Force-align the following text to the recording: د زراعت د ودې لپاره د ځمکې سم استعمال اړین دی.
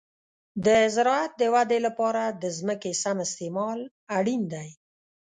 د 0.65 0.67
زراعت 0.95 1.31
د 1.37 1.43
ودې 1.55 1.79
لپاره 1.87 2.23
د 2.41 2.43
ځمکې 2.57 2.91
سم 3.03 3.17
استعمال 3.25 3.79
اړین 4.17 4.41
دی. 4.53 4.69